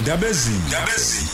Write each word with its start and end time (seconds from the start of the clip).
ndabezini 0.00 0.58
ndabezini 0.68 1.28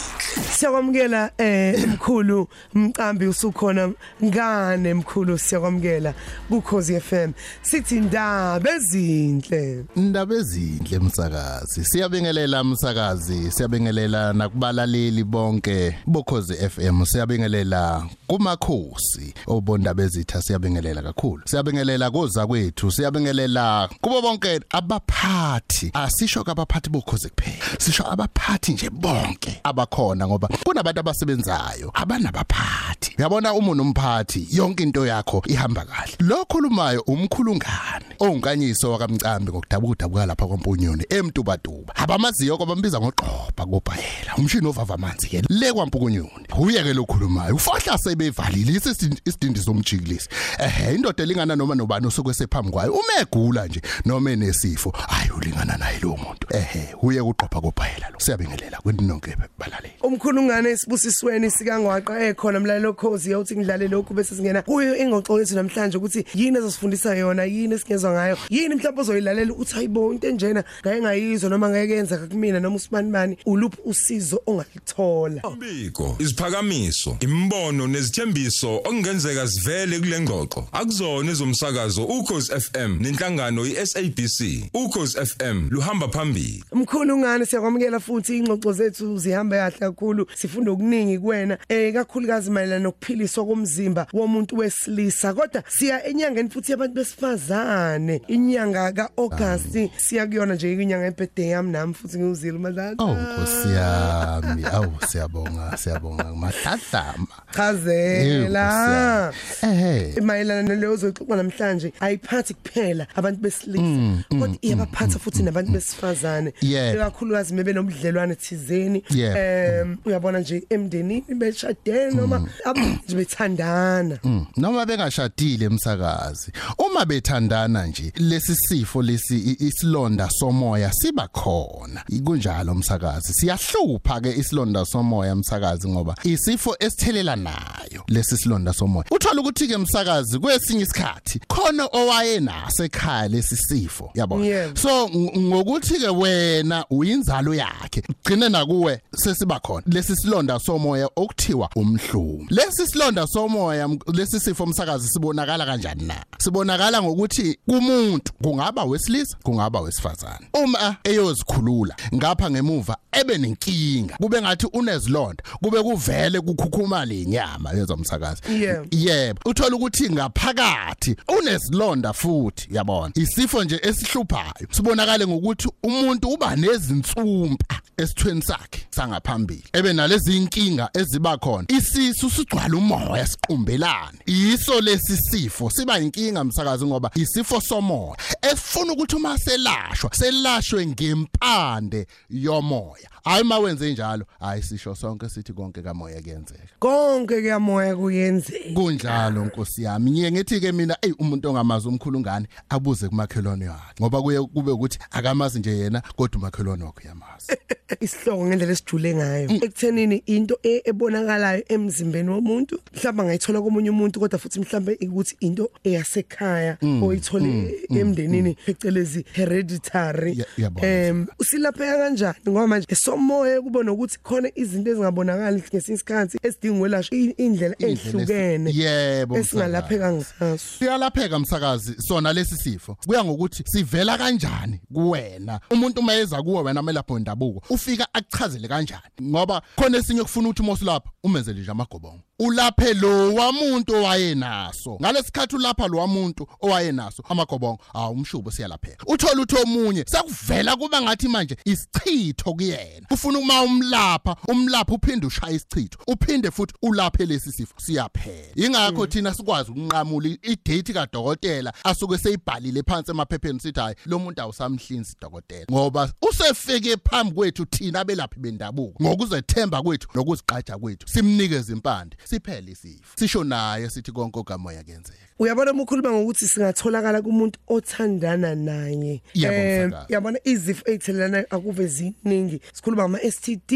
Siyakwamukela 0.50 1.30
eh 1.38 1.88
mkhulu 1.88 2.48
mqambi 2.74 3.26
usukhona 3.26 3.92
ngane 4.24 4.94
mkhulu 4.94 5.38
siyakwamukela 5.38 6.14
kukhozi 6.48 7.00
FM 7.00 7.32
sithi 7.62 7.96
indaba 7.96 8.70
ezinhle. 8.70 9.84
Indaba 9.96 10.34
ezinhle 10.34 10.98
msakazi. 10.98 11.84
Siyabengelela 11.84 12.64
msakazi. 12.64 13.50
Siyabengelela 13.50 14.32
nakubalaleli 14.32 15.24
bonke 15.24 15.98
bokhozi 16.06 16.54
FM 16.54 17.04
siyabengelela 17.04 18.06
kumakhosi. 18.26 19.34
Obondaba 19.46 20.02
ezitha 20.02 20.42
siyabengelela 20.42 21.02
kakhulu. 21.02 21.42
Siyabengelela 21.44 22.10
koza 22.10 22.46
kwethu 22.46 22.90
siyabengelela 22.90 23.88
kubo 24.00 24.22
bonke 24.22 24.60
abaphathi. 24.70 25.90
Asisho 25.94 26.44
kabaphathi 26.44 26.90
bokhozi 26.90 27.28
kuphela. 27.28 27.78
Sisho 27.78 28.12
abaphathi 28.12 28.72
nje 28.72 28.90
bonke 28.90 29.60
abakhona 29.64 30.28
ngoba 30.32 30.48
kunabantu 30.64 31.00
abasebenzayo 31.00 31.90
abanabaphathi. 31.94 33.14
Uyabona 33.18 33.52
uma 33.54 33.70
unomphathi 33.70 34.48
yonke 34.50 34.82
into 34.82 35.06
yakho 35.06 35.42
ihamba 35.46 35.84
kahle. 35.84 36.16
Lo 36.20 36.44
khulumayo 36.44 37.00
umkhulungane 37.00 38.16
onkanyiso 38.20 38.92
wakamcambi 38.92 39.52
ngokudabuka 39.52 39.92
udabuka 39.92 40.26
lapha 40.26 40.46
kwampunyoni 40.46 41.04
emtubatuba. 41.08 41.96
Abamaziyo 41.96 42.56
kwabambiza 42.56 43.00
ngoqhopha 43.00 43.66
kobhayela 43.66 44.36
umshini 44.38 44.66
ovava 44.66 44.94
amanzi 44.94 45.28
yena 45.32 45.46
le 45.50 45.72
kwampunyoni 45.72 46.46
uye 46.58 46.82
ke 46.82 46.92
lokhulumayo 46.94 47.54
ufohla 47.54 47.98
sebevalile 47.98 48.80
isidindi 49.24 49.60
somjikilisi. 49.60 50.28
Ehe 50.58 50.94
indoda 50.94 51.22
elingana 51.22 51.56
noma 51.56 51.74
nobani 51.74 52.06
osuke 52.06 52.34
sephambi 52.34 52.70
kwayo 52.70 52.92
uma 52.92 53.20
egula 53.20 53.66
nje 53.66 53.82
noma 54.04 54.30
enesifo 54.30 54.92
ayolingana 55.08 55.76
naye 55.76 55.98
lo 56.00 56.08
muntu. 56.08 56.46
Ehe 56.50 56.94
uye 57.02 57.22
kuqhopha 57.22 57.60
kobhayela 57.60 58.10
lo. 58.10 58.20
Siyabengelela 58.20 58.78
kwendinonke 58.80 59.36
balaleli. 59.58 59.94
Umkhulungane 60.12 60.70
esibusisweni 60.70 61.50
sikangwaqa 61.50 62.20
ekhona 62.26 62.60
mlalelo 62.60 62.92
khozi 62.92 63.30
yokuthi 63.30 63.56
ngidlale 63.56 63.88
lokhu 63.88 64.14
bese 64.14 64.34
singena 64.34 64.62
kuyo 64.62 64.96
ingxoxo 64.96 65.38
yethu 65.38 65.54
namhlanje 65.54 65.96
ukuthi 65.96 66.24
yini 66.34 66.58
ezosifundisa 66.58 67.14
yona 67.14 67.44
yini 67.44 67.74
esingezwa 67.74 68.12
ngayo 68.12 68.36
yini 68.50 68.74
mhlawumbe 68.74 69.00
ozoyilalela 69.00 69.54
uthi 69.54 69.74
hayibo 69.74 70.12
into 70.12 70.28
enjena 70.28 70.64
ngaye 70.82 71.00
ngayizwa 71.00 71.50
noma 71.50 71.68
ngeke 71.68 71.92
yenzeka 71.92 72.26
kumina 72.26 72.60
noma 72.60 72.76
usibanibani 72.76 73.38
uluphi 73.46 73.78
usizo 73.84 74.42
ongalithola? 74.46 75.42
Mbiko 75.56 76.16
isiphakamiso 76.18 77.16
imbono 77.20 77.86
nezithembiso 77.86 78.76
okungenzeka 78.76 79.48
sivele 79.48 79.98
kule 79.98 80.20
ngxoxo. 80.20 80.68
Akuzona 80.72 81.30
ezomsakazo 81.30 82.04
ukhozi 82.04 82.52
FM 82.60 82.98
nenhlangano 83.00 83.66
iSABC 83.66 84.38
ukhozi 84.74 85.26
FM 85.26 85.68
luhamba 85.70 86.08
phambili. 86.08 86.64
Mkhulungane 86.72 87.46
siyakwamukela 87.46 88.00
futhi 88.00 88.38
ingxoxo 88.38 88.72
zethu 88.72 89.18
zihamba 89.18 89.56
kahle 89.56 89.86
kakhulu 90.02 90.26
sifunda 90.34 90.72
okuningi 90.72 91.18
kuwena 91.18 91.58
eh 91.68 91.92
kakhulukazi 91.94 92.50
mayelana 92.50 92.84
nokuphiliswa 92.84 93.46
komzimba 93.46 94.06
womuntu 94.12 94.56
wesilisa. 94.56 95.34
Kodwa 95.34 95.62
siya 95.68 96.06
enyangeni 96.06 96.50
futhi 96.50 96.72
yabantu 96.72 96.94
besifazane. 96.94 98.22
Inyanga 98.28 98.92
kaAugust 98.92 99.90
siya 99.96 100.26
kuyona 100.26 100.54
nje 100.54 100.72
inyanga 100.72 101.06
ebirthday 101.06 101.48
yami 101.48 101.70
nami 101.70 101.94
futhi 101.94 102.18
ngiuzile 102.18 102.58
madlala 102.58 102.96
Oh 102.98 103.14
Nkosi 103.14 103.68
yami. 103.68 104.64
Awu 104.72 104.92
siyabonga 105.08 105.76
siyabonga. 105.76 106.24
Mahladlama 106.24 107.26
chazela 107.54 109.32
ehe. 109.62 110.20
Mayelana 110.20 110.62
naleyo 110.62 110.96
zoxoxa 110.96 111.36
namhlanje 111.36 111.92
ayiphathi 112.00 112.54
kuphela 112.54 113.06
abantu 113.14 113.40
besilisa. 113.40 113.82
Mm, 113.82 114.22
kodwa 114.28 114.56
iyabaphatha 114.62 115.18
futhi 115.18 115.42
nabantu 115.42 115.72
besifazane. 115.72 116.52
Yeah. 116.60 116.94
ekakhulukazi 116.94 117.54
mebe 117.54 117.72
nomdlelwane 117.72 118.34
thizeni. 118.34 119.04
Yeah. 119.10 119.36
em 119.36 119.91
uyabona 120.04 120.38
nje 120.40 120.64
emndenini 120.70 121.34
beshadene 121.34 122.14
noma 122.14 122.48
abantu 122.64 123.16
bethandana. 123.16 124.18
Mm, 124.24 124.46
noma 124.56 124.86
bengashadile 124.86 125.64
emsakazi 125.64 126.52
uma 126.92 127.04
bethandana 127.06 127.86
nje 127.86 128.12
lesi 128.16 128.54
sifo 128.56 129.02
lesi 129.02 129.38
i- 129.38 129.56
isilonda 129.66 130.30
somoya 130.30 130.92
siba 130.92 131.28
khona. 131.28 132.04
Kunjalo 132.24 132.72
umsakazi 132.72 133.32
siyahlupha 133.34 134.20
ke 134.20 134.30
isilonda 134.36 134.84
somoya 134.84 135.32
umsakazi 135.32 135.88
ngoba 135.88 136.14
isifo 136.24 136.76
esithelela 136.80 137.36
nayo 137.36 138.02
lesi 138.08 138.36
silonda 138.36 138.72
somoya. 138.72 139.04
Uthola 139.10 139.40
ukuthi 139.40 139.68
ke 139.68 139.76
umsakazi 139.76 140.38
kwesinye 140.38 140.82
isikhathi 140.82 141.40
khona 141.48 141.86
owayenaso 141.92 142.84
ekhaya 142.84 143.28
lesi 143.28 143.56
sifo 143.56 144.10
yabona? 144.14 144.46
Yebo. 144.46 144.76
so 144.76 145.06
ng- 145.08 145.38
ngokuthi 145.38 145.98
ke 145.98 146.08
wena 146.08 146.84
uyinzalo 146.90 147.54
yakhe 147.54 148.02
gcine 148.24 148.48
nakuwe 148.48 149.00
sesiba 149.16 149.60
khona. 149.60 149.82
Lesi 149.86 150.16
silonda 150.16 150.58
somoya 150.58 151.08
okuthiwa 151.16 151.70
umhlumu 151.76 152.46
lesi 152.50 152.86
silonda 152.86 153.26
somoya 153.26 153.84
m- 153.88 153.98
lesi 154.12 154.40
sifo 154.40 154.64
umsakazi 154.64 155.08
sibonakala 155.08 155.66
kanjani 155.66 156.04
na? 156.04 156.24
Sibonakala 156.38 156.81
ngokuthi 156.90 157.58
kumuntu 157.68 158.32
kungaba 158.42 158.84
wesilisa 158.84 159.36
kungaba 159.42 159.80
wesifazane. 159.80 160.48
Uma 160.64 160.96
eyozikhulula 161.04 161.96
ngapha 162.14 162.50
ngemuva 162.50 162.96
ebe 163.12 163.38
nenkinga 163.38 164.16
kube 164.16 164.42
ngathi 164.42 164.66
unezilonda 164.72 165.44
kube 165.62 165.82
kuvele 165.82 166.40
kukhukhuma 166.40 167.04
lenyama 167.04 167.70
yezwa 167.72 167.96
umsakazi 167.96 168.42
Yebo. 168.60 168.86
yebo. 168.90 169.40
Uthola 169.44 169.76
ukuthi 169.76 170.10
ngaphakathi 170.10 171.16
unesilonda 171.38 172.12
futhi 172.12 172.68
yabona? 172.70 173.12
Isifo 173.14 173.64
nje 173.64 173.80
esihluphayo 173.82 174.66
sibonakale 174.70 175.26
ngokuthi 175.26 175.68
umuntu 175.82 176.28
uba 176.28 176.56
nezinsumpa 176.56 177.80
esithweni 177.96 178.42
sakhe 178.42 178.86
sangaphambili 178.90 179.64
ebe 179.72 179.92
nalezi 179.92 180.36
inkinga 180.36 180.90
eziba 180.94 181.36
khona 181.38 181.64
isisu 181.68 182.30
sigcwala 182.30 182.76
umoya 182.76 183.26
siqumbelana 183.26 184.18
iso 184.26 184.80
lesi 184.80 185.16
sifo 185.16 185.70
siba 185.70 185.98
inkinga 185.98 186.44
msakazi 186.44 186.71
ngoba 186.80 187.10
isifo 187.14 187.60
somoya 187.60 188.16
esifuna 188.42 188.92
ukuthi 188.92 189.16
uma 189.16 189.38
selashwa 189.38 190.14
selashwe 190.14 190.86
ngempande 190.86 192.06
yomoya. 192.30 193.10
Hayi 193.24 193.44
mawenze 193.44 193.92
njalo 193.92 194.24
hayi 194.40 194.62
sisho 194.62 194.94
sonke 194.94 195.28
sithi 195.28 195.52
konke 195.52 195.82
kamoya 195.82 196.22
kuyenzeka. 196.22 196.62
Konke 196.78 197.40
kuyamoya 197.40 197.96
kuyenzeka. 197.96 198.74
Kunjalo 198.74 199.44
nkosi 199.44 199.82
yami. 199.82 200.10
Ngiye 200.10 200.32
ngithi 200.32 200.60
ke 200.60 200.72
mina 200.72 200.96
ey 201.02 201.12
umuntu 201.18 201.48
ongamazi 201.48 201.88
umkhulungane 201.88 202.46
abuze 202.68 203.08
kumakhelwane 203.08 203.68
wakhe 203.68 203.94
ngoba 204.00 204.22
kuye 204.22 204.42
kube 204.42 204.70
ukuthi 204.70 204.98
akamazi 205.10 205.58
nje 205.58 205.70
yena 205.78 206.02
kodwa 206.16 206.38
umakhelwane 206.38 206.84
wakhe 206.84 207.00
uyamazi. 207.04 207.52
Isihloko 208.00 208.46
ngendlela 208.46 208.72
esijule 208.72 209.14
ngayo. 209.14 209.50
Ekuthenini 209.50 210.22
into 210.26 210.58
e- 210.62 210.82
ebonakalayo 210.84 211.64
emzimbeni 211.68 212.30
womuntu 212.30 212.80
mhlawumbe 212.94 213.22
ngayithola 213.24 213.62
komunye 213.62 213.90
umuntu 213.90 214.20
kodwa 214.20 214.38
futhi 214.38 214.60
mhlawumbe 214.60 214.98
ukuthi 215.02 215.36
into 215.40 215.70
eyasekhaya 215.84 216.78
oyithole 217.02 217.74
emndenini 217.90 218.54
phecelezi 218.54 219.24
hereditary. 219.32 220.38
Ya- 220.38 220.46
yabona. 220.58 220.86
em 220.88 221.26
usilapheka 221.38 221.96
kanjani? 221.98 222.38
Ngoba 222.48 222.66
manje 222.66 222.86
esomoya 223.16 223.62
kubona 223.62 223.92
ukuthi 223.92 224.18
khona 224.22 224.48
izinto 224.54 224.90
ezingabonakali 224.90 225.62
ngesinye 225.68 225.94
isikhathi 225.96 226.38
esidinga 226.42 226.76
ukwelashwa 226.76 227.16
i- 227.18 227.34
indlela 227.38 227.74
Indlela 227.78 228.00
ehlukene 228.08 228.70
esi- 228.70 228.80
yebo 228.80 229.38
esingalapheka 229.38 230.12
ngaso. 230.12 230.58
Siyalapheka 230.78 231.38
msakazi 231.38 231.94
sona 231.98 232.32
lesi 232.32 232.56
sifo. 232.56 232.96
Kuya 233.06 233.24
ngokuthi 233.24 233.62
sivela 233.66 234.18
kanjani 234.18 234.80
kuwena? 234.94 235.60
Umuntu 235.70 236.00
uma 236.00 236.14
eza 236.14 236.42
kuwe 236.42 236.62
wena 236.62 236.80
amelapho 236.80 237.14
wendabuko 237.14 237.62
ufika 237.74 238.08
akuchazele 238.14 238.68
kanjani? 238.68 239.02
Ngoba 239.22 239.62
khona 239.76 239.98
esinye 239.98 240.22
kufuna 240.22 240.48
ukuthi 240.48 240.62
uma 240.62 240.72
usulapha 240.72 241.10
umenzele 241.24 241.60
nje 241.60 241.70
amagobongo. 241.70 242.22
Ulaphe 242.42 242.94
lo 242.94 243.34
wamuntu 243.34 243.96
owayenaso. 243.96 244.98
Ngalesikhathi 245.00 245.56
ulapha 245.56 245.88
lo 245.88 245.98
wamuntu 245.98 246.48
owayenaso 246.60 247.22
amagobongo 247.28 247.80
awu 247.94 248.12
umshubo 248.12 248.50
siyalapheka. 248.50 249.04
Uthola 249.06 249.42
uthi 249.42 249.56
omunye 249.56 250.04
sekuvela 250.06 250.76
kuba 250.76 251.02
ngathi 251.02 251.28
manje 251.28 251.56
isichitho 251.64 252.54
kuyena. 252.54 253.06
Ufuna 253.10 253.38
uma 253.38 253.62
umlapha 253.62 254.36
umlapha 254.48 254.94
uphinde 254.94 255.26
ushaya 255.26 255.52
isichitho 255.52 255.98
uphinde 256.06 256.50
futhi 256.50 256.74
ulaphe 256.82 257.26
lesi 257.26 257.52
sifo 257.52 257.74
siyaphela. 257.78 258.52
Ingakho 258.56 259.06
thina 259.06 259.34
sikwazi 259.34 259.70
ukunqamula 259.70 260.28
idate 260.42 260.92
kadokotela 260.92 261.72
asuke 261.84 262.18
seyibhalile 262.18 262.82
phansi 262.82 263.10
emaphepheni 263.10 263.60
sithi 263.60 263.80
hayi 263.80 263.96
lo 264.06 264.18
muntu 264.18 264.42
awusamhlinzi 264.42 265.16
dokotela. 265.20 265.66
Ngoba 265.70 266.12
usefike 266.22 266.96
phambi 266.96 267.34
kwethu 267.34 267.66
thina 267.66 268.00
abelaphi 268.00 268.40
bendabuko 268.40 269.02
ngokuzethemba 269.02 269.82
kwethu 269.82 270.08
nokuzigqaja 270.14 270.78
kwethu 270.78 271.08
simnikeze 271.08 271.72
impande 271.72 272.16
siphele 272.32 272.72
isifo. 272.72 273.18
Sisho 273.18 273.44
naye 273.44 273.90
sithi 273.90 274.12
konke 274.12 274.38
okamoya 274.38 274.84
kuyenzeka. 274.84 275.18
Uyabona 275.42 275.72
uma 275.72 275.82
ukhuluma 275.82 276.10
ngokuthi 276.12 276.46
singatholakala 276.48 277.22
kumuntu 277.22 277.58
othandana 277.68 278.54
naye. 278.54 279.22
Eh, 279.34 279.90
yabona 280.08 280.38
izifo 280.44 280.82
ezithelelana 280.90 281.44
akuve 281.50 281.86
ziningi. 281.86 282.60
Sikhuluma 282.72 283.02
ngama 283.02 283.18
STD 283.30 283.72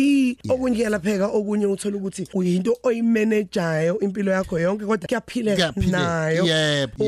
okunye 0.49 0.77
kuyalapheka 0.77 1.27
okunye 1.27 1.67
uthola 1.67 1.97
ukuthi 1.97 2.29
uyinto 2.35 2.77
oyimanejayo 2.83 3.99
impilo 4.01 4.33
yakho 4.33 4.59
yonke 4.59 4.85
kodwa 4.87 5.09
Kuyaphileka. 5.09 5.73
nayo. 5.91 6.45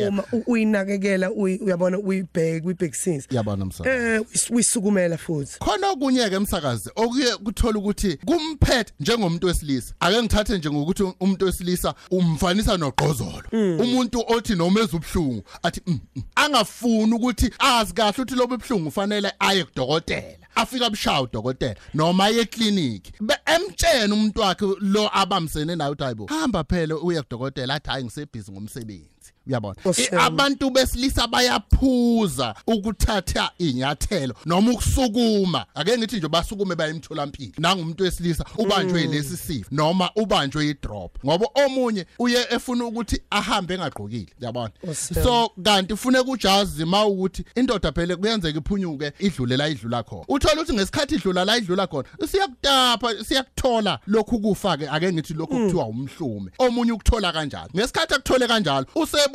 Uma 0.09 0.25
uyinakekela 0.47 1.31
uyi- 1.31 1.59
uyabona 1.63 1.99
uyibheke 1.99 2.67
uyibhekisisa 2.67 3.29
Yabona 3.31 3.65
msakazi. 3.65 4.05
eh 4.05 4.23
uyisukumela 4.51 5.17
futhi. 5.19 5.59
Khona 5.59 5.91
okunye 5.91 6.29
ke 6.31 6.35
emsakazi 6.35 6.91
okuye 6.97 7.37
kuthola 7.37 7.79
ukuthi 7.79 8.17
kumphethe 8.27 8.93
njengomuntu 9.01 9.47
wesilisa. 9.47 9.95
Ake 10.01 10.23
ngithathe 10.23 10.59
nje 10.59 10.71
ngokuthi 10.71 11.03
umuntu 11.21 11.45
wesilisa 11.45 11.95
umfanisa 12.11 12.77
noqozolo 12.77 13.43
umuntu 13.53 14.25
othi 14.29 14.48
noma 14.55 14.81
ezubhlungu 14.81 15.43
athi 15.63 15.81
"Mm, 15.87 16.01
mm." 16.17 16.23
angafuni 16.35 17.15
ukuthi 17.15 17.51
azi 17.59 17.95
kahle 17.95 18.11
ukuthi 18.11 18.35
lobo 18.35 18.57
buhlungu 18.57 18.89
ufanele 18.89 19.33
aye 19.39 19.65
kudokotela 19.65 20.47
afika 20.55 20.87
abushawa 20.87 21.21
udokotela 21.21 21.77
noma 21.95 22.25
aye 22.25 22.41
eclinic 22.41 23.13
emtshene 23.55 24.15
umuntu 24.15 24.41
wakhe 24.41 24.67
lo 24.81 25.11
abamsene 25.13 25.77
naye 25.77 25.91
uthi 25.91 26.03
hayibo 26.03 26.27
hamba 26.27 26.65
phela 26.65 26.97
uye 26.97 27.23
kudokotela 27.23 27.75
athi 27.75 27.91
hayi 27.91 28.05
ngisebhizi 28.05 28.53
ngomsebenzi 28.53 29.09
uyabona 29.49 29.75
Nkosi 29.81 30.03
I- 30.03 30.05
yami. 30.05 30.19
abantu 30.27 30.71
besilisa 30.71 31.27
bayaphuza 31.27 32.55
ukuthatha 32.67 33.51
inyathelo 33.59 34.35
noma 34.47 34.71
ukusukuma. 34.73 35.67
Ake 35.75 35.99
ngithi 35.99 36.17
nje 36.17 36.29
basukume 36.29 36.75
bayemtholampilo 36.75 37.53
nangumuntu 37.59 38.05
wesilisa 38.05 38.45
ubanjwe 38.59 39.07
lesi 39.07 39.37
sifo 39.37 39.69
noma 39.71 40.11
ubanjwe 40.17 40.69
idrop. 40.69 41.25
Ngoba 41.25 41.47
omunye 41.65 42.07
uye 42.19 42.47
efuna 42.51 42.85
ukuthi 42.85 43.21
ahambe 43.31 43.75
engagqokile 43.75 44.27
uyabona 44.41 44.71
Nkosi 44.83 45.15
yami. 45.15 45.27
so 45.27 45.51
kanti 45.65 45.93
ufune 45.93 46.23
kujazi 46.23 46.85
mawukuthi 46.85 47.45
indoda 47.55 47.93
phela 47.93 48.17
kuyenzeka 48.17 48.59
iphunyuke 48.59 49.13
idlule 49.19 49.57
la 49.57 49.69
idlula 49.69 50.03
khona. 50.03 50.25
Uthola 50.29 50.55
ukuthi 50.55 50.73
ngesikhathi 50.75 51.15
idlula 51.15 51.45
la 51.45 51.57
idlula 51.57 51.87
khona 51.87 52.09
siyakutapha 52.31 53.25
siyakuthola 53.25 53.99
lokhu 54.07 54.39
kufa 54.41 54.77
ke 54.77 54.89
ake 54.89 55.13
ngithi 55.13 55.35
lokhu 55.35 55.55
kuthiwa 55.59 55.87
umhlume. 55.87 56.51
Omunye 56.59 56.93
ukuthola 56.93 57.33
kanjalo. 57.33 57.71
Ngesikhathi 57.77 58.15
akuthole 58.15 58.47
kanjalo 58.49 58.87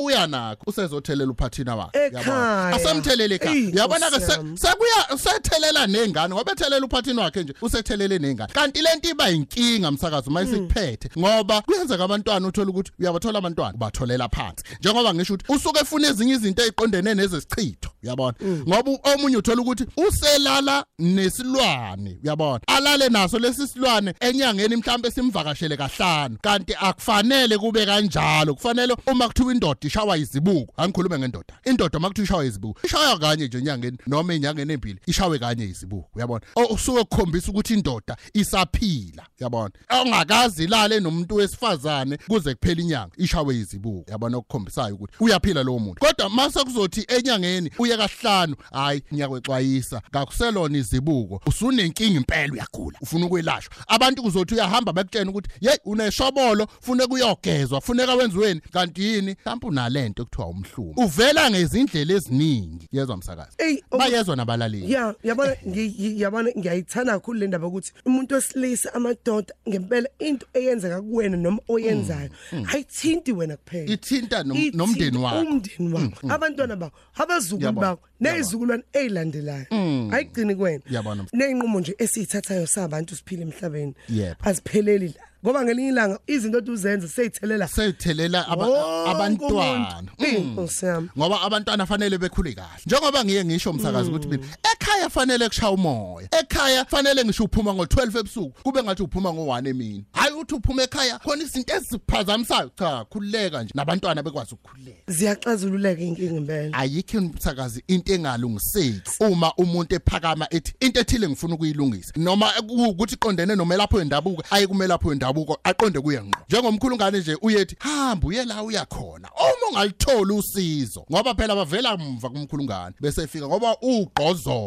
usebuya 0.04 0.26
nakho 0.26 0.62
usezothelela 0.66 1.30
uphathina 1.30 1.76
wakhe 1.76 1.98
Ekhaya. 2.06 2.68
asemthelele 2.68 3.34
ekhaya. 3.34 3.56
Eyi, 3.56 3.72
uyabona 3.72 4.10
ke 4.10 4.16
Nkosi 4.16 4.32
yami. 4.32 4.58
sekuya 4.58 5.14
usethelela 5.14 5.86
nengane 5.86 6.34
ngoba 6.34 6.52
ethelela 6.52 6.86
uphathina 6.86 7.22
wakhe 7.22 7.42
nje 7.42 7.54
usethelele 7.62 8.18
nengane. 8.18 8.52
Kanti 8.52 8.82
lento 8.82 9.08
iba 9.08 9.30
inkinga 9.30 9.90
msakazi 9.90 10.28
uma 10.30 10.42
isikuphethe 10.42 11.10
ngoba 11.18 11.60
kuyenzeka 11.62 12.04
abantwana 12.04 12.48
uthola 12.48 12.70
ukuthi 12.70 12.92
uyabathola 13.00 13.38
abantwana 13.38 13.74
ubatholela 13.74 14.28
phansi. 14.28 14.64
Njengoba 14.80 15.14
ngisho 15.14 15.34
ukuthi 15.34 15.52
usuke 15.52 15.80
efuna 15.80 16.08
ezinye 16.08 16.34
izinto 16.34 16.62
eziqondene 16.62 17.14
nezesichitho 17.14 17.90
uyabona 18.02 18.34
ngoba 18.68 18.90
u- 18.90 18.98
omunye 19.14 19.36
uthola 19.36 19.62
ukuthi 19.62 19.84
uselala 19.96 20.84
nesilwane 20.98 22.18
uyabona 22.24 22.60
alale 22.66 23.08
naso 23.08 23.38
lesi 23.38 23.68
silwane 23.68 24.14
enyangeni 24.20 24.76
mhlawumbe 24.76 25.10
simvakashele 25.10 25.76
kahlanu. 25.76 26.36
Kanti 26.42 26.74
akufanele 26.80 27.58
kube 27.58 27.86
kanjalo. 27.86 28.54
Kufanele 28.54 28.96
uma 29.06 29.28
kuthiwa 29.28 29.52
indoda 29.52 29.80
ishawa 29.86 30.16
izibuko 30.18 30.72
angikhulume 30.76 31.18
ngendoda. 31.18 31.54
Indoda 31.64 31.98
uma 31.98 32.08
kuthiwa 32.08 32.24
ishawa 32.24 32.44
izibuko 32.44 32.80
ishaya 32.86 33.16
kanye 33.18 33.46
nje 33.46 33.58
enyangeni 33.58 33.98
noma 34.06 34.34
enyangeni 34.34 34.72
empili 34.72 35.00
ishawe 35.06 35.38
kanye 35.38 35.64
izibuko 35.64 36.10
uyabona? 36.14 36.44
Osuke 36.54 37.04
kukhombisa 37.04 37.50
ukuthi 37.50 37.74
indoda 37.74 38.16
isaphila 38.34 39.26
uyabona? 39.40 39.70
Ongakazi 39.88 40.64
ilale 40.64 41.00
nomuntu 41.00 41.34
wesifazane 41.34 42.16
kuze 42.16 42.54
kuphela 42.54 42.80
inyanga 42.80 43.12
ishawe 43.16 43.56
izibuko 43.56 44.04
uyabona? 44.08 44.36
Okukhombisayo 44.36 44.94
ukuthi 44.94 45.14
uyaphila 45.20 45.62
lowo 45.62 45.78
muntu. 45.78 46.00
Kodwa 46.00 46.30
mase 46.30 46.64
kuzothi 46.64 47.06
enyangeni 47.08 47.70
uye 47.78 47.96
kahlanu 47.96 48.56
hayi 48.72 49.02
ngiyakwexwayisa 49.14 50.02
kakuselona 50.10 50.78
izibuko 50.78 51.40
usunenkinga 51.46 52.16
impela 52.16 52.52
uyagula 52.52 52.98
ufuna 53.00 53.26
ukwelashwa. 53.26 53.74
Abantu 53.88 54.22
kuzothi 54.22 54.54
uyahamba 54.54 54.92
bekutshena 54.92 55.30
ukuthi 55.30 55.50
hey 55.60 55.76
uneshobolo 55.84 56.66
fune 56.80 57.06
kuyogezwa 57.06 57.80
funeka 57.80 58.14
wenziweni 58.14 58.60
kanti 58.60 59.02
yini? 59.04 59.36
Mhlawumbe 59.40 59.66
unalento 59.78 60.22
ekuthiwa 60.22 60.48
umhlumo. 60.48 60.94
Uvela 60.96 61.50
ngezindlela 61.50 62.14
eziningi. 62.14 62.88
Yezwa 62.92 63.16
msakazi? 63.16 63.50
Ey, 63.58 63.76
oku- 63.90 63.98
bayezwa 63.98 64.36
nabalaleli. 64.36 64.92
Ya 64.92 65.14
yabona 65.22 65.54
ngi- 65.66 65.90
ngi- 65.98 66.20
yabona 66.20 66.50
ngiyayithanda 66.58 67.12
kakhulu 67.12 67.38
le 67.40 67.46
ndaba 67.46 67.66
ukuthi 67.66 67.92
umuntu 68.06 68.34
wesilisa 68.34 68.94
amadoda 68.94 69.54
ngempela 69.68 70.08
into 70.18 70.46
eyenzeka 70.54 71.02
kuwena 71.02 71.36
noma 71.36 71.58
oyenzayo 71.68 72.30
ayithinti 72.72 73.32
wena 73.32 73.56
kuphela. 73.56 73.92
Ithinta 73.92 74.42
nom- 74.42 74.56
Ithinta 74.56 74.76
nomndeni 74.78 75.18
wakho. 75.18 75.40
umndeni 75.40 75.92
wakho. 75.94 76.28
Abantwana 76.32 76.76
bakho 76.76 76.96
abazukulu 77.14 77.66
Yabona, 77.66 77.86
bakho 77.86 78.02
nezizukulwane 78.20 78.82
ezilandelayo 78.92 79.66
ayigcini 80.12 80.54
kuwena. 80.54 80.82
Yabona. 80.90 81.26
neyinqumo 81.32 81.80
nje 81.80 81.94
esiyithathayo 81.98 82.66
sabantu 82.66 83.16
siphila 83.16 83.42
emhlabeni. 83.42 83.94
Yebo. 84.08 84.36
azipheleli 84.42 85.08
la. 85.08 85.22
Ngoba 85.44 85.64
ngelinye 85.64 85.88
ilanga 85.88 86.18
izinto 86.26 86.58
othi 86.58 86.70
uzenza 86.70 87.08
seyithelela 87.08 87.68
sethelela 87.68 88.48
aba- 88.48 88.66
wonke 88.66 89.10
abantwana 89.10 89.88
umuntu. 89.88 90.12
Mm. 90.18 90.36
Inkosi 90.36 90.86
yami. 90.86 91.08
ngoba 91.18 91.36
abantwana 91.42 91.86
fanele 91.86 92.18
bekhule 92.18 92.52
kahle 92.54 92.80
njengoba 92.86 93.24
ngiye 93.24 93.44
ngisho 93.44 93.70
umsakazi 93.70 94.08
ukuthi 94.10 94.28
mina 94.28 94.44
ekhaya 94.84 95.10
fanele 95.10 95.48
kushaya 95.48 95.72
umoya. 95.72 96.28
Ekhaya 96.40 96.84
fanele 96.84 97.24
ngisho 97.24 97.44
uphuma 97.44 97.72
ngo12 97.72 98.18
ebusuku 98.18 98.62
kube 98.62 98.82
ngathi 98.82 99.02
uphuma 99.02 99.30
ngo1 99.30 99.68
emini. 99.68 100.04
Hayi 100.12 100.34
uthi 100.34 100.54
uphuma 100.54 100.82
ekhaya 100.82 101.18
khona 101.18 101.42
izinto 101.42 101.74
eziphazamisayo. 101.74 102.70
Cha 102.78 103.04
khululeka 103.04 103.62
nje 103.62 103.72
nabantwana 103.74 104.22
bekwazi 104.22 104.54
ukukhululeka. 104.54 105.12
Ziyaxazululeka 105.12 106.02
inkinga 106.02 106.36
impela. 106.36 106.78
Ayikho 106.78 107.18
umsakazi 107.18 107.84
into 107.88 108.14
engalungiseki. 108.14 109.10
Uma 109.20 109.52
umuntu 109.54 109.94
ephakama 109.94 110.46
ethi 110.50 110.74
into 110.80 111.00
ethile 111.00 111.28
ngifuna 111.28 111.54
ukuyilungisa. 111.54 112.12
Noma 112.16 112.52
ukuthi 112.68 113.14
iqondene 113.14 113.56
nomelapho 113.56 113.96
wendabuko 113.96 114.44
aye 114.50 114.66
kumelapho 114.66 115.08
wendabuko 115.08 115.58
aqonde 115.64 116.00
kuye 116.00 116.22
ngqo. 116.22 116.40
Njengomkhulu 116.48 116.96
ngane 116.96 117.18
nje 117.18 117.38
uyethi 117.42 117.76
hamba 117.78 118.26
uye 118.26 118.44
la 118.44 118.62
uyakhona 118.62 119.28
uma 119.34 119.68
ungalithola 119.70 120.34
usizo 120.34 121.06
ngoba 121.12 121.34
phela 121.34 121.54
bavela 121.54 121.96
mva 121.96 122.30
kumkhulu 122.30 122.64
ngane 122.64 122.94
bese 123.00 123.22
efika 123.22 123.46
ngoba 123.48 123.76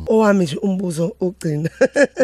owami 0.07 0.45
nje 0.45 0.57
umbuzo 0.57 1.17
ogcina. 1.21 1.71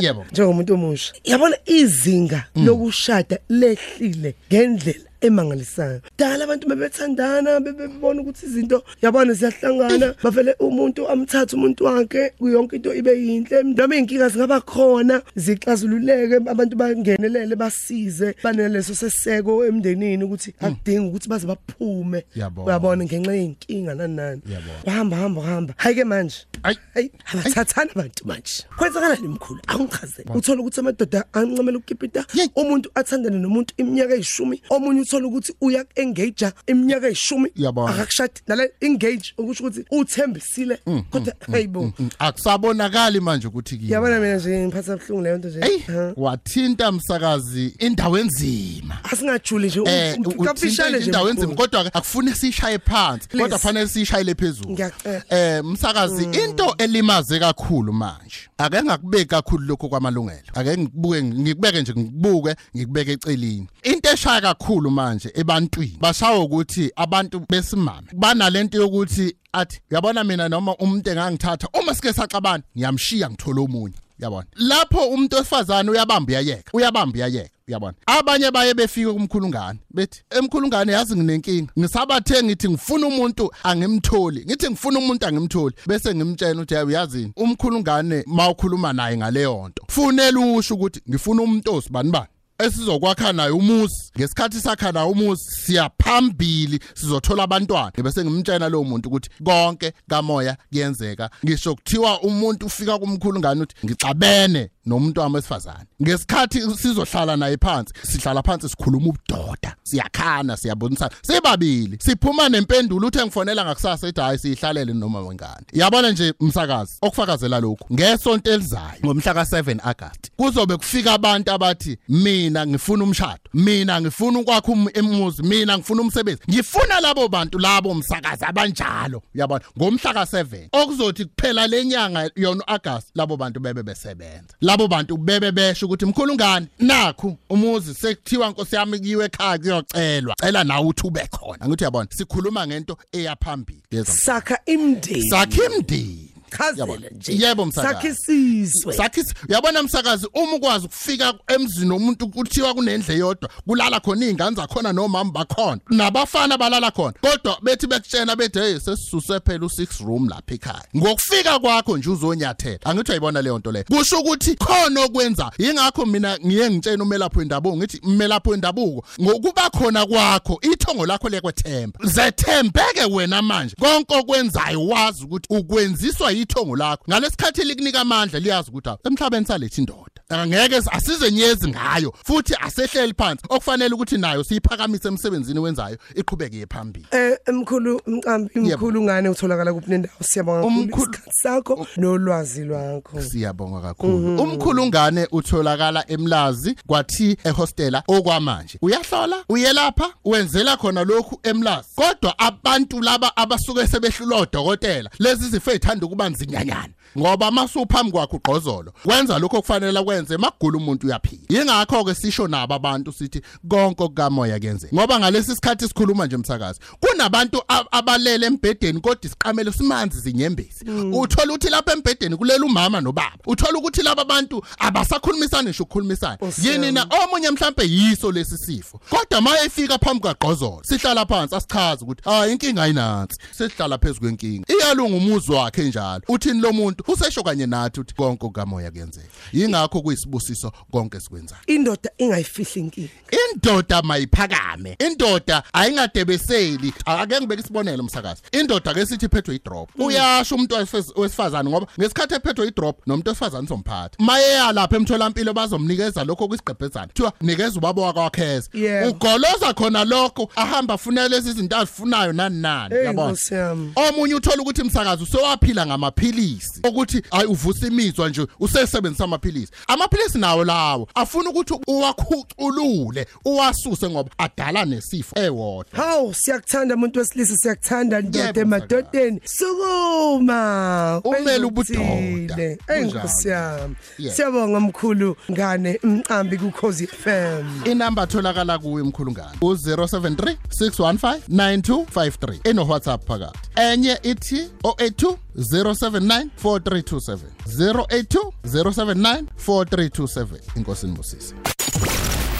Yebo. 0.01 0.25
njengomuntu 0.33 0.75
omusha. 0.75 1.15
Yabona 1.25 1.57
izinga 1.67 2.45
lokushada 2.57 3.39
lehlile 3.49 4.35
ngendlela 4.49 4.76
indlela 4.77 5.16
emangalisayo. 5.21 6.01
Dala 6.19 6.45
abantu 6.45 6.69
bebethandana 6.69 7.61
bebebona 7.61 8.21
ukuthi 8.21 8.47
izinto 8.47 8.83
yabona 9.03 9.33
ziyahlangana 9.33 10.15
bavele 10.23 10.55
umuntu 10.61 11.09
amthatha 11.09 11.57
umuntu 11.57 11.85
wakhe 11.85 12.31
kuyonke 12.39 12.77
into 12.77 12.95
ibe 12.95 13.13
yinhle 13.13 13.63
noma 13.63 13.97
inkinga 13.97 14.29
zingaba 14.29 14.61
khona 14.61 15.23
zixazululeke 15.37 16.37
abantu 16.51 16.77
bangenelele 16.77 17.57
basize 17.57 18.35
baneleso 18.43 18.95
seseko 18.95 19.65
emndenini 19.67 20.25
ukuthi 20.25 20.55
akudingi 20.61 21.09
ukuthi 21.09 21.29
baze 21.29 21.47
baphume. 21.47 22.25
Yabona. 22.35 22.67
uyabona 22.67 23.05
ngenxa 23.05 23.33
yenkinga 23.35 23.95
nani 23.95 24.17
nani 24.17 24.43
Yabona. 24.47 24.85
bahamba 24.87 25.17
hamba 25.17 25.43
hamba 25.43 25.75
hayi 25.77 25.95
ke 25.95 26.05
manje. 26.05 26.37
Ayi. 26.63 26.79
hayi 26.95 27.11
abathathana 27.33 27.91
abantu 27.93 28.27
manje. 28.27 28.65
Kwenzakalani 28.77 29.29
mkhulu? 29.29 29.61
Angichazele 29.67 30.31
uthola 30.35 30.61
ukuthi 30.61 30.81
amadoda 30.81 31.25
ancamela 31.33 31.79
ukukipita 31.79 32.25
Yeyi. 32.35 32.51
umuntu 32.57 32.91
athandane 32.95 33.39
nomuntu 33.39 33.75
iminyaka 33.77 34.15
eyishumi 34.15 34.63
omunye 34.71 35.01
uthola 35.17 35.27
ukuthi 35.29 35.53
uya 35.61 35.85
engage 35.95 36.47
iminyaka 36.67 37.07
eyishumi 37.07 37.51
Yabona. 37.57 37.95
akakushadi 37.95 38.41
nale 38.47 38.71
engage 38.81 39.33
okusho 39.39 39.65
ukuthi 39.65 39.85
uthembisile 39.91 40.79
kodwa 41.11 41.35
hayibo 41.53 41.93
Mm, 41.99 42.09
akusabonakali 42.19 43.21
manje 43.21 43.47
ukuthi 43.47 43.77
kini 43.79 43.93
yabona 43.93 44.21
mina 44.21 44.37
nje 44.37 44.67
ngiphatha 44.67 44.97
buhlungu 44.97 45.23
leyo 45.23 45.39
nto 45.39 45.49
nje 45.49 45.61
Ey 45.61 45.79
Ha. 45.79 46.13
wathinta 46.17 46.93
msakazi 46.93 47.67
indawo 47.79 48.19
enzima 48.19 48.99
asingajuli 49.05 49.67
nje 49.67 49.81
eh 49.87 50.17
u- 50.25 50.45
kafishane 50.45 50.97
nje 50.97 51.07
indawo 51.07 51.29
enzima 51.31 51.47
mkhulu. 51.53 51.69
kodwa 51.69 51.95
akufune 51.95 52.35
sishaye 52.35 52.79
phansi 52.79 53.29
kodwa 53.29 53.49
Please. 53.49 53.63
fanele 53.63 53.89
sishayele 53.89 54.35
phezulu 54.35 54.71
Ngiyacela. 54.71 55.23
eh 55.31 55.65
msakazi 55.65 56.25
into 56.25 56.75
elimaze 56.79 57.39
kakhulu 57.39 57.93
manje 57.93 58.37
ake 58.59 58.83
ngakubeki 58.83 59.25
kakhulu 59.25 59.67
lokho 59.67 59.89
kwamalungelo. 59.89 60.41
Ake 60.55 60.77
ngikubuke 60.77 61.23
ngikubeke 61.23 61.83
nje 61.83 61.93
ngikubuke 61.93 62.57
ngikubeke 62.77 63.13
eceleni. 63.13 63.69
Into 63.83 64.11
eshaya 64.11 64.41
kakhulu 64.41 64.91
manje 64.91 65.33
ebantwini 65.35 65.99
bashawa 66.01 66.39
ukuthi 66.39 66.93
abantu 66.97 67.41
besimame 67.49 68.09
banalento 68.13 68.79
yokuthi 68.79 69.37
athi 69.53 69.81
uyabona 69.91 70.25
mina 70.25 70.49
noma 70.49 70.77
umuntu 70.77 71.11
engangithatha 71.11 71.69
uma 71.81 71.95
sike 71.95 72.13
saxabana 72.13 72.63
ngiyamshiya 72.77 73.31
ngithola 73.31 73.61
omunye. 73.61 73.95
Uyabona 74.19 74.47
lapho 74.55 75.09
umuntu 75.09 75.37
wesifazane 75.37 75.91
uyabamba 75.91 76.33
uyayeka 76.33 76.71
uyabamba 76.73 77.17
uyayeka 77.17 77.57
uyabona. 77.69 77.95
Abanye 78.07 78.51
baye 78.51 78.75
befike 78.75 79.13
kumkhulungane 79.13 79.79
bethi 79.91 80.23
emkhulungane 80.31 80.93
yazi 80.93 81.17
nginenkinga. 81.17 81.73
Ngisabathe 81.79 82.43
ngithi 82.43 82.69
ngifuna 82.69 83.07
umuntu 83.07 83.51
angimtholi 83.63 84.45
ngithi 84.45 84.71
ngifuna 84.71 84.99
umuntu 84.99 85.27
angimtholi 85.27 85.75
bese 85.87 86.15
ngimtshela 86.15 86.53
ukuthi 86.55 86.75
hayi 86.75 86.87
uyazini 86.87 87.33
umkhulungane 87.37 88.25
mawukhuluma 88.27 88.93
naye 88.93 89.17
ngaleyo 89.17 89.69
nto. 89.69 89.83
Kufunela 89.87 90.41
usho 90.41 90.75
ukuthi 90.75 91.01
ngifuna 91.09 91.43
umuntu 91.43 91.75
osibani 91.75 92.11
bani 92.11 92.29
esizokwakha 92.59 93.33
naye 93.33 93.51
umuzi 93.51 94.11
ngesikhathi 94.19 94.61
sakha 94.61 94.93
naye 94.93 95.11
umuzi 95.11 95.45
siyaphambili 95.51 96.81
sizothola 96.95 97.43
abantwana. 97.43 97.93
Bese 98.03 98.25
ngimtshela 98.25 98.69
lo 98.69 98.85
muntu 98.85 99.09
ukuthi 99.09 99.31
konke 99.45 99.93
kamoya 100.09 100.57
kuyenzeka. 100.71 101.31
Ngisho 101.45 101.75
kuthiwa 101.75 102.21
umuntu 102.21 102.67
ufika 102.67 102.99
kumkhulu 102.99 103.39
ngani 103.39 103.63
uthi 103.63 103.75
ngixabene 103.87 104.71
nomuntu 104.87 105.21
wami 105.21 105.35
wesifazane. 105.35 105.87
Ngesikhathi 106.03 106.61
sizohlala 106.77 107.37
naye 107.37 107.57
phansi 107.57 107.93
sihlala 108.03 108.43
phansi 108.43 108.69
sikhuluma 108.69 109.07
ubudoda. 109.09 109.77
Siyakhana 109.83 110.57
siyabonisana. 110.57 111.11
Sibabili 111.23 111.99
siphuma 112.01 112.49
nempendulo 112.49 113.07
uthe 113.07 113.23
ngifonela 113.25 113.65
ngakusasa 113.65 114.09
ethi 114.09 114.21
hayi 114.21 114.39
sihlalele 114.39 114.93
noma 114.93 115.21
wengane. 115.21 115.67
Yabona 115.73 116.11
nje 116.11 116.35
umsakazi 116.41 116.93
okufakazela 117.03 117.61
lokhu 117.61 117.95
ngesonto 117.95 118.53
elizayo 118.53 119.01
ngomhla 119.05 119.33
ka7 119.33 119.81
August 119.83 120.31
kuzobe 120.37 120.77
kufika 120.77 121.13
abantu 121.13 121.53
abathi 121.53 121.99
mina 122.09 122.46
ngifuna 122.51 123.05
umshado 123.05 123.41
mina 123.55 124.01
ngifuna 124.01 124.39
ukwakha 124.39 124.73
um- 124.73 124.91
emuzi 124.95 125.43
mina 125.43 125.79
ngifuna 125.79 126.03
umsebenzi. 126.03 126.43
Ngifuna 126.51 127.01
labo 127.01 127.29
bantu 127.29 127.59
labo 127.59 127.91
umsakazi 127.91 128.45
abanjalo 128.45 129.23
uyabona? 129.35 129.65
Ngomhla 129.79 130.13
ka7 130.13 130.69
okuzothi 130.73 131.25
kuphela 131.25 131.67
lenyanga 131.67 132.31
yona 132.37 132.69
August 132.69 133.09
labo 133.15 133.37
bantu 133.37 133.61
bebe 133.61 133.83
besebenza. 133.83 134.55
Labo 134.61 134.89
bantu 134.89 135.17
bebe 135.17 135.53
besho 135.53 135.87
ukuthi 135.87 136.07
mkhulungane 136.07 136.67
nakhu 136.79 137.37
umuzi 137.51 137.95
sekuthiwa 137.95 138.51
nkosi 138.51 138.77
yami 138.77 139.01
kiwe 139.01 139.25
ekhaya 139.25 139.59
kuyocelwa. 139.59 140.35
Cela 140.41 140.65
nawe 140.65 140.87
uthi 140.87 141.07
ube 141.07 141.29
khona. 141.31 141.69
Ngithi 141.69 141.85
uyabona 141.85 142.09
sikhuluma 142.11 142.67
ngento 142.67 142.97
eyaphambili 143.13 143.83
Yezwa. 143.91 144.15
sakha 144.15 144.59
imndeni 144.67 145.31
sakhe 145.31 145.65
imndeni 145.67 146.36
chazela 146.51 146.79
Yabona. 146.93 147.09
nje. 147.11 147.33
Yebo, 147.47 147.67
msakazi. 147.67 147.95
sakhe 147.95 148.09
isizwe 148.09 148.93
sakhe 148.93 149.21
is- 149.21 149.35
uyabona 149.49 149.83
msakazi 149.83 150.29
uma 150.35 150.53
ukwazi 150.55 150.87
ukufika 150.87 151.35
emzini 151.47 151.91
womuntu 151.93 152.29
kuthiwa 152.29 152.75
kunendle 152.75 153.15
yodwa 153.19 153.51
kulala 153.67 154.01
khona 154.01 154.25
izingane 154.25 154.57
zakhona 154.57 154.93
nomama 154.93 155.31
bakhona 155.33 155.81
nabafana 155.91 156.59
balala 156.59 156.91
khona 156.91 157.15
kodwa 157.21 157.59
bethi 157.63 157.87
bekutshena 157.87 158.37
bethi 158.37 158.59
hey 158.59 158.79
sesisuse 158.81 159.41
phela 159.41 159.67
u6 159.67 160.05
room 160.07 160.29
lapha 160.29 160.55
ekhaya. 160.55 160.83
Ngokufika 160.97 161.59
kwakho 161.59 161.99
nje 161.99 162.11
uzonyathela. 162.11 162.79
Angithi 162.85 163.11
uyayibona 163.11 163.43
leyo 163.43 163.59
nto 163.59 163.73
leyo 163.73 163.85
kusho 163.85 164.19
ukuthi 164.21 164.55
khona 164.57 165.05
okwenza. 165.05 165.51
Ingakho 165.59 166.07
mina 166.07 166.39
ngiye 166.39 166.71
ngitshena 166.71 167.03
umelapho 167.03 167.39
wendabuko 167.39 167.77
ngithi 167.77 168.01
umelapho 168.05 168.51
wendabuko 168.51 169.07
ngokuba 169.23 169.71
khona 169.71 170.07
kwakho 170.07 170.59
ithongo 170.73 171.07
lakho 171.07 171.29
lekwethemba 171.29 171.99
zethembeke 172.05 173.05
wena 173.11 173.43
manje. 173.43 173.75
Konke 173.81 174.15
okwenzayo 174.17 174.87
wazi 174.87 175.25
ukuthi 175.25 175.47
ukwenziswa 175.51 176.33
yithongo 176.39 176.77
lakho. 176.77 177.05
Ngalesikhathi 177.09 177.65
likunika 177.65 178.01
amandla 178.01 178.39
liyazi 178.41 178.71
ukuthi 178.71 178.89
hawu, 178.89 179.01
emhlabeni 179.05 179.47
salethe 179.47 179.81
indoda 179.81 180.16
angeke 180.29 180.77
asize 180.91 181.31
nyezi 181.31 181.69
ngayo 181.69 182.13
futhi 182.25 182.55
asehleli 182.61 183.15
phansi. 183.19 183.45
Okufanele 183.49 183.95
ukuthi 183.95 184.19
nayo 184.19 184.45
siyiphakamise 184.45 185.09
emsebenzini 185.09 185.59
wenzayo 185.59 185.99
iqhubeke 186.15 186.67
phambili 186.67 187.07
Eh 187.11 187.39
emkhulu 187.47 188.01
mcambi 188.07 188.51
imkhulu 188.55 189.03
ngane 189.03 189.29
utholakala 189.29 189.75
kuphi 189.75 189.91
nendawo? 189.91 190.15
Siyabonga 190.23 190.63
kakhulu 190.63 190.83
Umkhulu- 190.83 191.11
isikhathi 191.11 191.31
sakho 191.43 191.87
nolwazi 191.97 192.65
lwakho. 192.65 193.23
Siyabonga 193.23 193.81
kakhulu. 193.81 194.43
Umkhulungane 194.43 195.29
utholakala 195.33 196.05
emlazi 196.11 196.75
kwathi 196.87 197.37
ehostela 197.45 198.03
okwamanje? 198.09 198.79
Uyahlola? 198.83 199.45
Uyelapha? 199.49 200.11
Wenzela 200.25 200.77
khona 200.77 201.05
lokhu 201.05 201.41
emlazi. 201.43 201.89
Kodwa 201.97 202.39
abantu 202.39 203.01
laba 203.03 203.37
abasuke 203.37 203.87
sebehlula 203.87 204.37
odokotela 204.37 205.11
lezi 205.19 205.49
zifo 205.49 205.71
ezithanda 205.71 206.07
ukuba 206.07 206.29
nzinyanyana 206.29 206.89
ngoba 207.19 207.51
masuphambi 207.51 208.13
kwakho 208.13 208.37
ugqozolo 208.37 208.93
wenza 209.05 209.39
lokho 209.39 209.57
okufanele 209.59 210.03
kwenze 210.03 210.37
magula 210.37 210.79
umuntu 210.79 211.07
uyaphila. 211.07 211.43
Yingakho 211.49 212.05
ke 212.05 212.15
sisho 212.15 212.49
nabo 212.49 212.75
abantu 212.75 213.13
sithi 213.13 213.41
konke 213.69 214.03
okukamoya 214.05 214.59
kuyenzeka. 214.59 214.97
Ngoba 214.97 215.19
ngalesi 215.19 215.55
sikhathi 215.55 215.89
sikhuluma 215.89 216.27
nje 216.27 216.37
umsakazi 216.37 216.81
kunabantu 217.01 217.63
ab- 217.69 217.87
abalele 217.91 218.47
embhedeni 218.47 219.01
kodwa 219.01 219.19
isiqamelo 219.25 219.73
simanzi 219.73 220.21
zinyembezi. 220.21 220.85
Uthola 221.13 221.53
ukuthi 221.53 221.69
lapha 221.71 221.93
embhedeni 221.93 222.37
kulela 222.37 222.65
umama 222.65 223.01
nobaba. 223.01 223.39
Uthola 223.47 223.79
ukuthi 223.79 224.03
laba 224.03 224.25
bantu 224.25 224.63
abasakhulumisani 224.79 225.69
ngisho 225.69 225.83
ukukhulumisana 225.83 226.35
Nkosi 226.35 226.69
yini 226.69 226.93
na? 226.93 227.07
Omunye 227.25 227.51
mhlambe 227.51 227.85
yiso 227.85 228.33
lesi 228.33 228.59
sifo. 228.59 229.01
Kodwa 229.11 229.41
maye 229.41 229.65
efika 229.67 229.99
phambi 229.99 230.21
kwagqozolo 230.21 230.81
sihlala 230.83 231.27
phansi 231.27 231.55
asichaza 231.55 232.03
ukuthi 232.05 232.23
ah 232.25 232.47
inkinga 232.49 232.83
ayinansi. 232.83 233.37
Sesihlala 233.53 233.99
phezulu 233.99 234.21
kwenkinga. 234.21 234.67
Iyalunga 234.75 235.17
umuzi 235.17 235.53
wakhe 235.53 235.85
njalo. 235.85 236.23
Uthini 236.29 236.61
lo 236.61 236.73
muntu? 236.73 237.05
Usesho 237.09 237.43
kanye 237.43 237.67
nathi 237.67 238.01
uthi 238.01 238.15
konke 238.15 238.49
kamoya 238.49 238.91
kuyenzeka. 238.91 239.29
Yingakho 239.53 240.03
kuyisibusiso 240.03 240.73
konke 240.91 241.21
sikwenzayo 241.21 241.61
indoda 241.67 242.11
ingayifihli 242.19 242.81
inkinga. 242.81 243.09
Indoda 243.53 244.03
mayiphakame. 244.03 244.97
Indoda 245.07 245.63
ayingadebeseli 245.73 246.93
ake 247.07 247.41
ngibeke 247.41 247.63
isibonelo 247.63 248.03
umsakazi 248.03 248.43
indoda 248.53 248.95
ke 248.95 249.07
sithi 249.07 249.27
iphethwe 249.27 249.55
idrop. 249.57 249.91
Uyasho 250.01 250.55
umuntu 250.55 250.75
wesifaz- 250.77 251.21
wesifazane 251.21 251.71
ngoba 251.71 251.87
ngesikhathi 252.01 252.35
ephethwe 252.35 252.69
idrop 252.69 253.07
nomuntu 253.07 253.29
wesifazane 253.31 253.69
somphatha 253.69 254.17
maye 254.19 254.51
yalapha 254.53 254.97
emtholampilo 254.97 255.53
bazomnikeza 255.55 256.25
lokho 256.25 256.49
kwisigqebhezana 256.49 257.07
kuthiwa 257.07 257.33
nikeza 257.41 257.79
ubaba 257.79 258.03
wakwakheza 258.03 258.69
Yebo. 258.75 259.09
ugoloza 259.11 259.75
khona 259.75 260.05
lokho 260.05 260.51
ahamba 260.57 260.95
afunela 260.95 261.29
lezi 261.29 261.53
zinto 261.53 261.77
azifunayo 261.77 262.33
nani 262.33 262.61
nani. 262.61 262.95
Hey, 262.95 263.05
yabona? 263.05 263.29
Nkosi 263.29 263.55
yami. 263.55 263.93
omunye 263.97 264.35
uthola 264.35 264.63
ukuthi 264.63 264.83
umsakazi 264.83 265.23
usewaphila 265.23 265.87
ngamaphilisi. 265.87 266.81
Ukuthi 266.97 267.23
ayi 267.31 267.47
uvusa 267.47 267.87
imizwa 267.87 268.29
nje 268.29 268.47
usesebenzisa 268.61 269.25
amaphilisi. 269.25 269.73
Amaphilisi 269.89 270.39
nawo 270.39 270.65
lawo 270.65 271.09
afuna 271.15 271.51
ukuthi 271.51 271.75
uwakhuculule 271.87 273.27
uwasuse 273.45 274.11
ngoba 274.11 274.31
adala 274.39 274.85
nesifo 274.85 275.41
ewodwa. 275.41 276.05
Hawu 276.05 276.35
siyakuthanda 276.35 276.95
umuntu 276.95 277.19
wesilisa 277.19 277.57
siyakuthanda 277.57 278.21
ndoda 278.21 278.61
emadodeni. 278.61 279.41
Sukuma. 279.45 281.21
Umele 281.25 281.65
ubudoda. 281.65 282.01
okuthile. 282.01 282.79
Ey 282.89 283.01
Kunjalo. 283.03 283.21
nkosi 283.21 283.49
yami. 283.49 283.97
Yeah. 284.19 284.37
siyabonga 284.37 284.81
mkhulu 284.81 285.37
ngane 285.51 286.01
umcambi 286.05 286.59
kukhozi 286.59 287.07
FM 287.07 287.67
inamba 287.85 288.23
atholakala 288.23 288.79
kuwe 288.79 289.03
mkhulungane. 289.03 289.59
U073 289.61 290.57
615 290.81 291.41
9253 291.49 292.59
eno 292.65 292.85
WhatsApp 292.87 293.27
phakathi. 293.27 293.59
Enye 293.77 294.19
ithi 294.23 294.71
082 294.83 295.37
079 295.57 296.49
4327 296.63 297.39
082 297.67 298.53
079 298.65 299.43
4327 299.67 300.47
inkosi 300.77 301.07
nibusise 301.07 301.55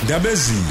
ndabezini 0.05 0.65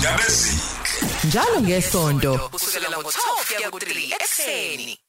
njalo 1.27 1.61
ngesonto 1.61 2.39
kusukela 2.51 2.87
ngo12 2.87 3.55
kuya 3.57 3.69
ku3 3.69 4.15
ekseni 4.15 4.99